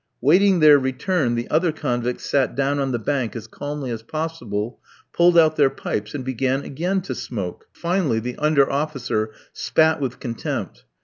Waiting 0.19 0.61
their 0.61 0.79
return, 0.79 1.35
the 1.35 1.47
other 1.51 1.71
convicts 1.71 2.25
sat 2.27 2.55
down 2.55 2.79
on 2.79 2.91
the 2.91 2.97
bank 2.97 3.35
as 3.35 3.45
calmly 3.45 3.91
as 3.91 4.01
possible, 4.01 4.79
pulled 5.13 5.37
out 5.37 5.57
their 5.57 5.69
pipes 5.69 6.15
and 6.15 6.25
began 6.25 6.63
again 6.63 7.01
to 7.03 7.13
smoke. 7.13 7.67
Finally, 7.71 8.19
the 8.21 8.35
under 8.37 8.67
officer 8.67 9.29
spat 9.53 10.01
with 10.01 10.19
contempt. 10.19 10.85